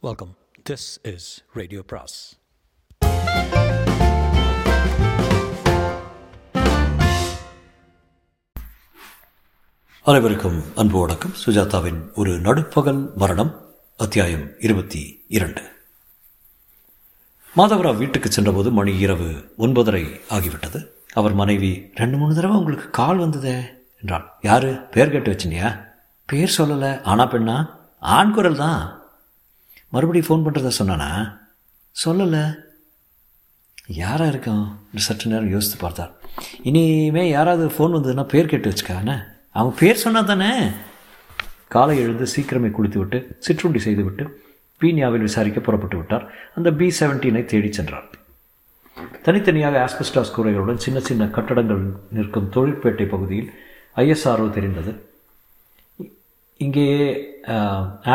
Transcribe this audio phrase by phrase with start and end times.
[0.00, 0.36] Welcome
[0.70, 2.38] this is radio பிராஸ்
[10.02, 11.30] அனைவருக்கும் அன்பு வணக்கம்.
[11.46, 15.62] சுஜாதாவின் ஒரு நடுப்பகல் மரணம் அத்தியாயம் இருபத்தி இரண்டு.
[17.56, 20.86] மாதவராவ் வீட்டுக்கு சென்றபோது மணி இரவு ஒன்பதரை ஆகிவிட்டது.
[21.12, 23.62] அவர் மனைவி ரெண்டு மூணு தடவை உங்களுக்கு கால் வந்ததே
[24.00, 24.30] என்றாள்.
[24.40, 24.80] யாரு?
[24.90, 25.84] பேர் கேட்டு வச்சினியா?
[26.26, 27.02] பேர் சொல்லலை.
[27.02, 27.66] ஆனா பெண்ணா?
[28.00, 28.97] ஆண் குரல் தான்.
[29.88, 31.38] மறுபடியும் ஃபோன் பண்ணுறத சொன்னானா?
[32.06, 32.54] சொல்லலை.
[33.86, 36.12] யாராக இருக்கும் சற்று நேரம் யோசித்து பார்த்தார்.
[36.62, 40.68] இனிமே யாராவது ஃபோன் வந்ததுன்னா பேர் கேட்டு வச்சுக்காண்ணே அவன் பேர் சொன்னா தானே?
[41.68, 44.42] காலை எழுந்து சீக்கிரமே குளித்து விட்டு சிற்றுண்டி செய்துவிட்டு
[44.80, 46.32] பீனியாவில் விசாரிக்க புறப்பட்டு விட்டார்.
[46.54, 48.04] அந்த பி செவன்டீனை தேடிச் சென்றார்.
[49.22, 53.50] தனித்தனியாக ஆஸ்பெஸ்டாஸ் கூரைகளுடன் சின்ன சின்ன கட்டடங்கள் நிற்கும் தொழிற்பேட்டை பகுதியில்
[53.96, 55.07] ஐஎஸ்ஆர்ஓ தெரிந்தது.
[56.64, 57.02] இங்கேயே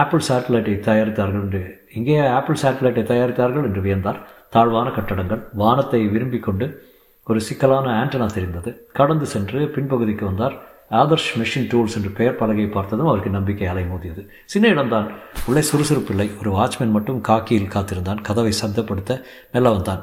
[0.01, 1.61] ஆப்பிள் சேட்டலைட்டை தயாரித்தார்கள் என்று
[1.97, 4.19] இங்கேயே ஆப்பிள் சேட்டலைட்டை தயாரித்தார்கள் என்று வியந்தார்.
[4.53, 6.65] தாழ்வான கட்டடங்கள் வானத்தை விரும்பி கொண்டு
[7.27, 8.69] ஒரு சிக்கலான ஆண்டனா தெரிந்தது.
[8.99, 10.55] கடந்து சென்று பின்பகுதிக்கு வந்தார்.
[11.01, 14.21] ஆதர்ஷ் மெஷின் டூல்ஸ் என்று பெயர் பலகையை பார்த்ததும் அவருக்கு நம்பிக்கை அலை மோதியது
[14.53, 15.07] சின்ன இடம்தான்.
[15.47, 18.21] உள்ளே சுறுசுறுப்பில்லை ஒரு வாட்ச்மேன் மட்டும் காக்கியில் காத்திருந்தான்.
[18.27, 19.11] கதவை சப்தப்படுத்த
[19.53, 20.01] மெல்ல வந்தான்.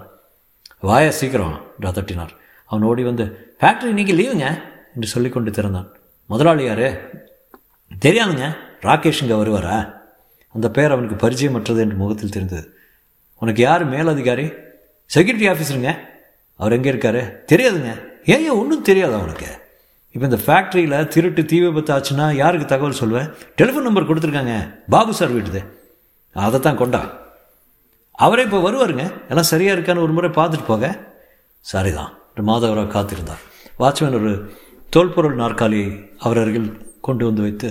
[0.88, 2.32] வாயா சீக்கிரம் என்று அதட்டினார்.
[2.70, 3.24] அவன் ஓடி வந்து
[3.60, 4.46] ஃபேக்ட்ரி நீங்கள் லீவுங்க
[4.94, 5.88] என்று சொல்லிக்கொண்டு திறந்தான்.
[6.30, 6.88] முதலாளி யாரு?
[7.98, 9.94] தெரியாதுங்க ராகேஷ் இங்கே வருவாரா?
[10.52, 12.74] அந்த பெயர் அவனுக்கு பரிச்சயமற்றது என்று முகத்தில் தெரிந்தது.
[13.38, 14.52] உனக்கு யார் மேலதிகாரி?
[15.06, 15.98] செக்யூரிட்டி ஆஃபீஸருங்க
[16.56, 17.44] அவர் எங்கே இருக்கார்?
[17.52, 18.00] தெரியாதுங்க.
[18.24, 19.58] ஏன் ஏன் ஒன்றும் தெரியாது அவனுக்கு
[20.12, 24.54] இப்போ இந்த ஃபேக்ட்ரியில் திருட்டு தீ விபத்து ஆச்சுன்னா யாருக்கு தகவல் சொல்லுவேன் டெலிஃபோன் நம்பர் கொடுத்துருக்காங்க.
[24.88, 25.64] பாபு சார் வீட்டுது.
[26.32, 27.18] அதைத்தான் கொண்டா.
[28.12, 29.12] அவரே இப்போ வருவாருங்க.
[29.28, 31.00] எல்லாம் சரியாக இருக்கான்னு ஒரு முறை பார்த்துட்டு போக.
[31.60, 32.12] சரிதான்.
[32.46, 33.42] மாதவராக காத்திருந்தார்.
[33.78, 34.52] வாட்ச்மேன் ஒரு
[34.90, 37.68] தோல்பொருள் நாற்காலி அவர் அருகில் கொண்டு வந்து வைத்து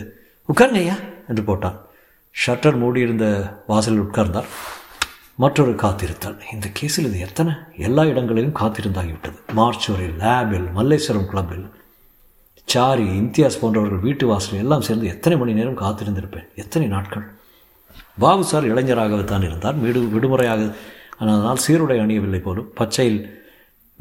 [0.50, 0.98] உட்காருங்க ஐயா
[1.30, 1.78] என்று போட்டான்.
[2.36, 3.26] ஷட்டர் மூடியிருந்த
[3.72, 4.50] வாசலில் உட்கார்ந்தார்.
[5.44, 7.52] மற்றொரு காத்திருத்தான் இந்த கேஸில் இது எத்தனை?
[7.88, 9.38] எல்லா இடங்களிலும் காத்திருந்தாகிவிட்டது.
[9.60, 11.68] மார்ச்சூரில் லேபில் மல்லேஸ்வரம் கிளப்பில்.
[12.68, 16.48] சாரி இம்தியாஸ் போன்றவர்கள் வீட்டு வாசலில் எல்லாம் சேர்ந்து எத்தனை மணி நேரம் காத்திருந்திருப்பேன்?
[16.64, 17.26] எத்தனை நாட்கள்?
[18.24, 19.78] பாபு சார் இளைஞராகத்தான் இருந்தார்.
[19.86, 20.62] விடு விடுமுறையாக
[21.20, 22.70] ஆனால் சீருடை அணியவில்லை போலும்.
[22.80, 23.20] பச்சையில்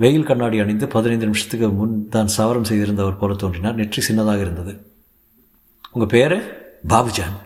[0.03, 3.79] வெயில் கண்ணாடி அணிந்து பதினைந்து நிமிஷத்துக்கு முன் தான் சவரம் செய்திருந்தவர் போல தோன்றினார்.
[3.81, 4.73] நெற்றி சின்னதாக இருந்தது.
[5.93, 6.37] உங்கள் பேர்?
[6.89, 7.37] பாபுஜான்.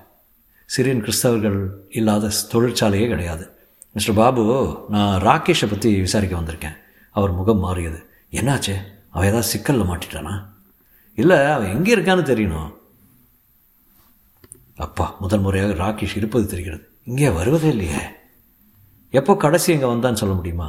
[0.70, 1.58] சிரியன் கிறிஸ்தவர்கள்
[1.90, 3.44] இல்லாத தொழிற்சாலையே கிடையாது.
[3.92, 4.42] மிஸ்டர் பாபு
[4.88, 6.76] நான் ராகேஷை பற்றி விசாரிக்க வந்திருக்கேன்.
[7.10, 8.06] அவர் முகம் மாறியது.
[8.30, 8.74] என்னாச்சு?
[9.10, 10.34] அவன் ஏதாவது சிக்கலில் மாட்டிட்டானா?
[11.14, 12.70] இல்லை அவன் எங்கே இருக்கான்னு தெரியணும்.
[14.74, 16.84] அப்பா முதல் முறையாக ராகேஷ் இருப்பது தெரிகிறது.
[17.04, 18.02] இங்கே வருவதே இல்லையே.
[19.10, 20.68] எப்போ கடைசி இங்கே வந்தான்னு சொல்ல முடியுமா?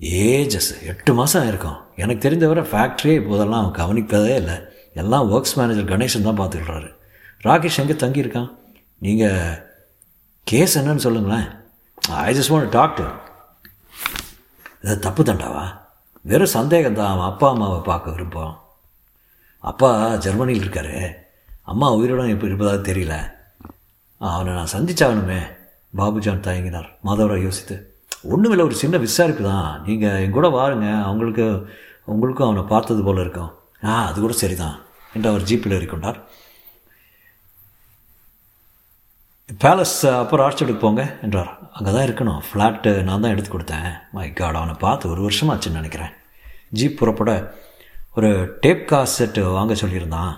[0.00, 4.56] ஏஜஸ் எட்டு மாதம் இருக்கும் எனக்கு தெரிஞ்சவரை ஃபேக்ட்ரியே இப்போதெல்லாம் அவன் கவனிப்பதே இல்லை.
[5.02, 6.90] எல்லாம் ஒர்க்ஸ் மேனேஜர் கணேசன் தான் பார்த்துக்கிறாரு.
[7.46, 8.50] ராகேஷ் எங்கே தங்கியிருக்கான்?
[9.06, 9.56] நீங்கள்
[10.50, 11.48] கேஸ் என்னன்னு சொல்லுங்களேன்.
[12.26, 13.12] ஐ ஜஸ்ட் வாண்ட் டாக்டர்
[14.82, 15.64] இது தப்பு தண்டாவா?
[16.30, 18.54] வெறும் சந்தேகம் தான் அவன் அப்பா அம்மாவை பார்க்க விரும்பும்
[19.70, 19.90] அப்பா
[20.24, 20.96] ஜெர்மனியில் இருக்காரு.
[21.72, 23.14] அம்மா உயிருடன் இப்போ இருப்பதாக தெரியல.
[24.20, 25.40] அவனை நான் சந்திச்சாகணுமே.
[25.98, 26.88] பாபுஜான் தயங்கினார்.
[27.06, 27.76] மாதவராக யோசித்து.
[28.32, 30.88] ஒன்றுமில்லை ஒரு சின்ன விசாரிப்பு தான் நீங்கள் என் கூட வாருங்க.
[31.08, 31.46] அவங்களுக்கு
[32.12, 33.52] உங்களுக்கும் அவனை பார்த்தது போல் இருக்கும்.
[33.88, 34.76] ஆ அது கூட சரிதான்.
[35.14, 36.20] என்று அவர் ஜீப்பில் ஏறிக்கொண்டார்
[39.62, 41.50] பேலஸ் அப்புறம் ஆர்ச்சர்டுக்கு போங்க என்றார்.
[41.76, 43.90] அங்கே தான் இருக்கணும் ஃப்ளாட்டு நான் தான் எடுத்து கொடுத்தேன்.
[44.16, 46.12] மை காட் அவனை பார்த்து ஒரு வருஷமாச்சுன்னு நினைக்கிறேன்.
[46.78, 47.30] ஜீப் புறப்பட
[48.16, 48.30] ஒரு
[48.64, 50.32] டேப் காசெட்டு செட்டு வாங்க சொல்லியிருந்தான்.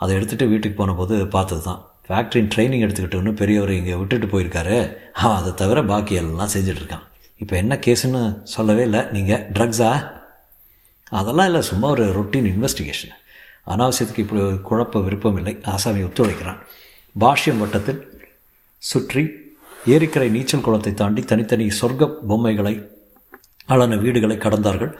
[0.00, 4.76] அதை எடுத்துகிட்டு வீட்டுக்கு போன போது பார்த்தது தான் ஃபேக்ட்ரியின் ட்ரைனிங் எடுத்துக்கிட்டோன்னு பெரியவர் இங்கே விட்டுட்டு போயிருக்காரு.
[5.22, 7.06] அவன் அதை தவிர பாக்கி எல்லாம் செஞ்சிட்ருக்கான்
[7.42, 8.22] இப்போ என்ன கேஸுன்னு
[8.54, 9.02] சொல்லவே இல்லை.
[9.16, 9.92] நீங்கள் ட்ரக்ஸா
[11.20, 11.62] அதெல்லாம் இல்லை.
[11.70, 13.14] சும்மா ஒரு ரொட்டீன் இன்வெஸ்டிகேஷன்
[13.66, 15.54] அனாவசியத்துக்கு இப்படி ஒரு குழப்ப விருப்பம் இல்லை.
[15.64, 16.60] ஆசாமி ஒத்துழைக்கிறான்
[17.18, 18.00] பாஷ்யம் வட்டத்தில்
[18.82, 19.22] சுற்றி
[19.86, 22.74] ஏரிக்கரை நீச்சல் குளத்தை தாண்டி தனித்தனி சொர்க்க பொம்மைகளை
[23.66, 24.92] அழன வீடுகளை கடந்தார்கள்.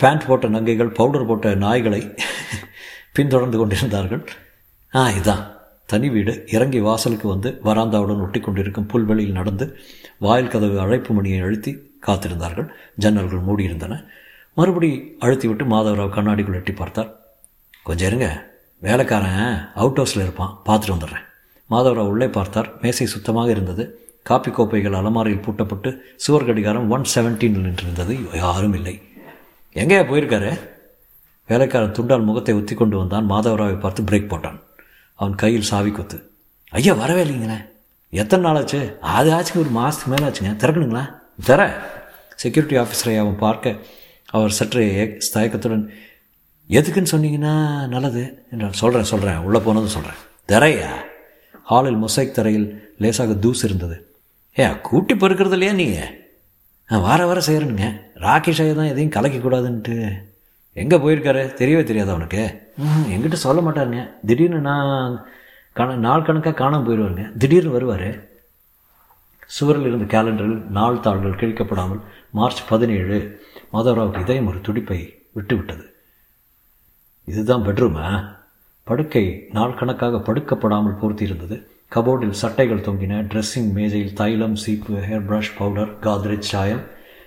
[0.00, 2.18] பேண்ட் போட்ட நங்கைகள் பவுடர் போட்ட நாய்களை
[3.16, 4.22] பின்தொடர்ந்து கொண்டிருந்தார்கள்.
[4.94, 5.42] ஆ இதான்.
[5.86, 6.32] தனி வீடு.
[6.52, 9.76] இறங்கி வாசலுக்கு வந்து வராந்தாவுடன் ஒட்டி கொண்டிருக்கும் புல்வெளியில் நடந்து
[10.18, 11.72] வாயில் கதவு அழைப்பு மணியை அழுத்தி
[12.06, 12.68] காத்திருந்தார்கள்.
[13.00, 14.06] ஜன்னல்கள் மூடியிருந்தன.
[14.58, 14.90] மறுபடி
[15.24, 17.10] அழுத்தி விட்டு மாதவராவ் கண்ணாடிக்குள் எட்டி பார்த்தார்.
[17.88, 18.28] கொஞ்சம் இருங்க
[18.86, 19.42] வேலைக்காரன்
[19.80, 21.24] அவுட் ஹவுஸில் இருப்பான் பார்த்துட்டு வந்துடுறேன்.
[21.70, 23.84] மாதவராவ் உள்ளே பார்த்தார் மேசை சுத்தமாக இருந்தது.
[24.28, 25.90] காப்பி கோப்பைகள் அலமாரியில் பூட்டப்பட்டு
[26.24, 28.94] சுவர் கடிகாரம் ஒன் செவன்டீனில் நின்றிருந்தது யாரும் இல்லை.
[29.76, 30.50] எங்கேயா போயிருக்காரு?
[31.50, 34.58] வேலைக்காரன் துண்டால் முகத்தை ஒத்தி கொண்டு வந்தான் மாதவராவை பார்த்து பிரேக் போட்டான்.
[35.18, 36.18] அவன் கையில் சாவி கொத்து.
[36.78, 37.58] ஐயா வரவே இல்லைங்கண்ணே
[38.20, 38.80] எத்தனை நாள் ஆச்சு
[39.16, 41.02] அது ஆச்சுங்க ஒரு மாதத்துக்கு மேலே ஆச்சுங்க திறக்கணுங்களா
[41.48, 41.60] தர
[42.42, 43.74] செக்யூரிட்டி ஆஃபீஸரை அவன் பார்க்க
[44.30, 45.90] அவர் சற்று தயக்கத்துடன்
[46.68, 50.18] எதுக்குன்னு சொன்னீங்கன்னா நல்லது என்றால் சொல்கிறேன் சொல்கிறேன் உள்ளே போனதும் சொல்கிறேன்
[50.48, 50.88] தரையா?
[51.62, 54.14] ஹாலில் மொசைக் தரையில் லேசாக தூசு இருந்தது.
[54.58, 60.12] ஏ கூட்டி பொறுக்கிறது இல்லையா நீங்கள் வார வாரம் செய்கிறேனுங்க ராகேஷ் ஐயா தான் எதையும் கலக்கக்கூடாதுன்ட்டு.
[60.72, 61.42] எங்கே போயிருக்காரு?
[61.44, 62.72] தெரியவே தெரியாது அவனுக்கு.
[62.76, 64.10] ம் எங்கிட்ட சொல்ல மாட்டாருங்க.
[64.26, 65.26] திடீர்னு நான்
[65.76, 68.29] கண நாள் கணக்காக காணாமல் போயிடுவாருங்க திடீர்னு வருவார்.
[69.56, 72.00] சுவரில் இருந்த கேலண்டரில் நாள் தாள்கள் கிழிக்கப்படாமல்
[72.30, 73.18] மார்ச் பதினேழு
[73.72, 74.98] மாதவராவுக்கு இதயம் ஒரு துடிப்பை
[75.36, 75.84] விட்டுவிட்டது.
[77.28, 78.06] இதுதான் பெட்ரூமா
[78.88, 81.56] படுக்கை நாள் கணக்காக படுக்கப்படாமல் பூர்த்தியிருந்தது.
[81.94, 86.84] கபோர்டில் சட்டைகள் தொங்கின ட்ரெஸ்ஸிங் மேஜையில் தைலம் சீப்பு ஹேர் ப்ரஷ் பவுடர் காத்ரேஜ் சாயம்.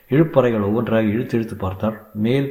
[0.09, 1.97] இழுப்பறைகள் ஒவ்வொன்றாக இழுத்து இழுத்து பார்த்தார்.
[2.13, 2.47] மேல்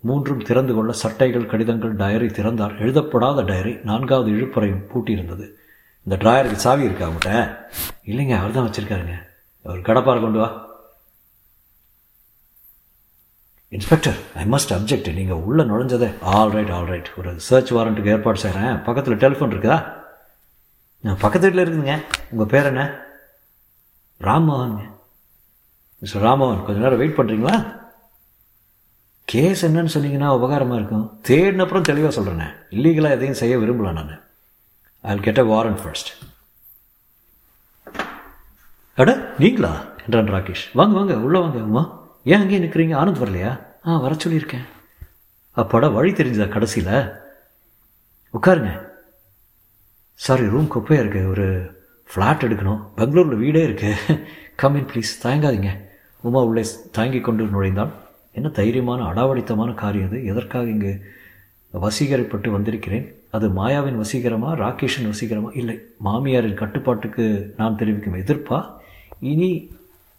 [0.00, 2.74] மூன்றும் திறந்து கொள்ள சட்டைகள் கடிதங்கள் டயரி திறந்தார்.
[2.78, 5.46] எழுதப்படாத டயரி நான்காவது இழுப்பறையும் பூட்டியிருந்தது.
[6.06, 7.32] இந்த ட்ராயருக்கு சாவி இருக்கா அவங்ககிட்ட
[8.10, 9.14] இல்லைங்க அவர் தான் வச்சுருக்காருங்க.
[9.66, 10.48] அவர் கடப்பாரை கொண்டு வா.
[13.76, 16.08] இன்ஸ்பெக்டர் ஐ மஸ்ட் அப்ஜெக்ட் நீங்கள் உள்ளே நுழைஞ்சதே.
[16.34, 19.78] ஆல் ரைட் ஆல் ரைட் ஒரு சர்ச் வாரண்ட்டுக்கு ஏற்பாடு செய்கிறேன் பக்கத்தில் டெலிஃபோன் இருக்குதா
[21.06, 21.96] நான் பக்கத்து வீட்டில் இருக்குதுங்க.
[22.32, 22.84] உங்கள் பேர் என்ன?
[24.26, 24.84] ராம்மோகன்ங்க.
[26.02, 27.56] மிஸ்டர் ராம்மோகன் கொஞ்ச நேரம் வெயிட் பண்ணுறீங்களா
[29.32, 31.06] கேஸ் என்னன்னு சொன்னீங்கன்னா உபகாரமாக இருக்கும்.
[31.28, 34.14] தேடின அப்புறம் தெளிவாக சொல்கிறேண்ணே இல்லீகலாக எதையும் செய்ய விரும்பல நான்.
[35.12, 36.10] I get a warrant first
[38.94, 39.70] அட நீங்களா?
[40.04, 40.62] என்றான் ராகேஷ்.
[40.72, 41.82] வாங்க வாங்க உள்ளே வாங்க அம்மா.
[42.24, 42.94] ஏன் அங்கேயே நிற்கிறீங்க?
[43.00, 43.60] ஆனந்த் வரலையா?
[43.86, 44.64] ஆ வர சொல்லியிருக்கேன்.
[45.50, 46.94] அப்பாடா வழி தெரிஞ்சதா கடைசியில்?
[48.34, 48.88] உட்காருங்க.
[50.14, 51.46] சாரி ரூம் குப்பையாக இருக்குது ஒரு
[52.10, 52.80] ஃப்ளாட் எடுக்கணும்.
[52.94, 54.20] பெங்களூரில் வீடே இருக்குது
[54.62, 55.72] கம்மின் ப்ளீஸ் தயங்காதீங்க.
[56.20, 57.92] உமா உள்ளே தாங்கி கொண்டு நுழைந்தால்
[58.32, 60.92] என்ன தைரியமான அடாவடித்தமான காரியம் அது எதற்காக இங்கு
[61.72, 63.23] வசீகரப்பட்டு வந்திருக்கிறேன்?
[63.34, 65.56] அது மாயாவின் வசீகரமா ராகேஷின் வசீகரமா?
[65.56, 68.72] இல்லை மாமியாரின் கட்டுப்பாட்டுக்கு நான் தெரிவிக்கும் எதிர்ப்பா?
[69.20, 69.76] இனி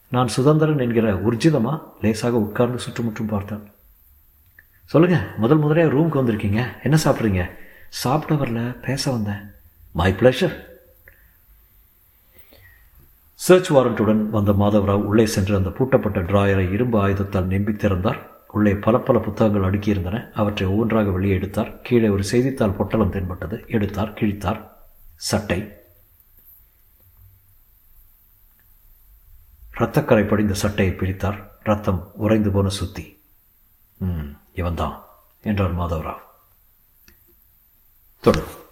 [0.10, 1.82] நான் சுதந்திரன் என்கிற உர்ஜிதமா?
[2.02, 3.72] லேசாக உட்கார்ந்து சுற்றுமுற்றும் பார்த்தான்.
[4.86, 6.68] சொல்லுங்கள் முதல் முதலே ரூமுக்கு வந்திருக்கீங்க.
[6.84, 7.50] என்ன சாப்பிட்றீங்க?
[7.90, 9.52] சாப்பிட வரல பேச வந்தேன்.
[9.92, 10.66] மை ப்ளஷர்
[13.34, 18.35] சர்ச் வாரண்ட்டுடன் வந்த மாதவராவ் உள்ளே சென்று அந்த பூட்டப்பட்ட டிராயரை இரும்பு ஆயுதத்தால் நெம்பி திறந்தார்.
[18.48, 20.32] உள்ளே பல பல புத்தகங்கள் அடுக்கியிருந்தன.
[20.32, 21.82] அவற்றை ஒவ்வொன்றாக வெளியே எடுத்தார்.
[21.82, 23.64] கீழே ஒரு செய்தித்தாள் பொட்டலம் தென்பட்டது.
[23.68, 24.62] எடுத்தார் கிழித்தார்.
[25.16, 25.72] சட்டை.
[29.78, 31.40] இரத்தக்கரை படிந்த சட்டையை பிரித்தார்.
[31.64, 33.22] ரத்தம் உறைந்து போன சுத்தி.
[34.54, 35.04] இவன்தான்
[35.42, 36.22] என்றார் மாதவராவ்.
[38.22, 38.64] தொடரும்